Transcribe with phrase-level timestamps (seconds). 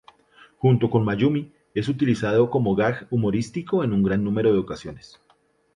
[0.57, 5.21] Junto con Mayumi es usado como gag humorístico en un gran número de ocasiones.